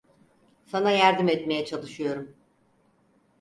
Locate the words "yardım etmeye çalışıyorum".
0.91-2.35